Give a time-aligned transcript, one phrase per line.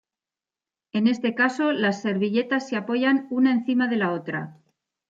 [0.93, 4.57] En este caso, las servilletas se apoyan una encima de la otra.